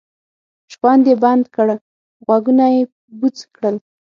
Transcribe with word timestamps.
شخوند 0.71 1.03
یې 1.09 1.15
بند 1.23 1.43
کړ 1.55 1.67
غوږونه 2.25 2.65
یې 2.75 2.81
بوڅ 3.19 3.37
کړل. 3.55 3.75